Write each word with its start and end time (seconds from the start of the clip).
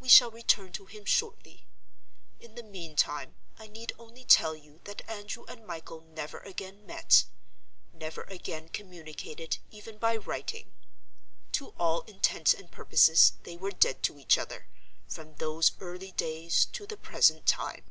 We 0.00 0.08
shall 0.08 0.30
return 0.30 0.72
to 0.72 0.86
him 0.86 1.04
shortly. 1.04 1.66
In 2.40 2.54
the 2.54 2.62
meantime, 2.62 3.34
I 3.58 3.66
need 3.66 3.92
only 3.98 4.24
tell 4.24 4.54
you 4.56 4.80
that 4.84 5.06
Andrew 5.06 5.44
and 5.50 5.66
Michael 5.66 6.00
never 6.00 6.38
again 6.38 6.86
met—never 6.86 8.22
again 8.22 8.70
communicated, 8.70 9.58
even 9.70 9.98
by 9.98 10.16
writing. 10.16 10.72
To 11.52 11.74
all 11.78 12.04
intents 12.06 12.54
and 12.54 12.70
purposes 12.70 13.34
they 13.42 13.58
were 13.58 13.70
dead 13.70 14.02
to 14.04 14.18
each 14.18 14.38
other, 14.38 14.66
from 15.06 15.34
those 15.34 15.72
early 15.78 16.12
days 16.12 16.64
to 16.72 16.86
the 16.86 16.96
present 16.96 17.44
time. 17.44 17.84